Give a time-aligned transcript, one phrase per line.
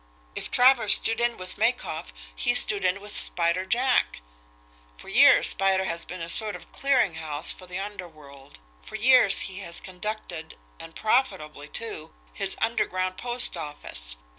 [0.33, 4.19] If Travers stood in with Makoff, he stood in with Spider Jack.
[4.97, 9.41] For years Spider has been a sort of clearing house for the underworld for years
[9.41, 14.15] he has conducted, and profitably, too, his underground post office.